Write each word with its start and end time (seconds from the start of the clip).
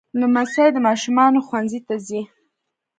لمسی 0.19 0.67
د 0.73 0.77
ماشومانو 0.87 1.45
ښوونځي 1.47 1.79
ته 1.87 1.95
ځي. 2.07 2.21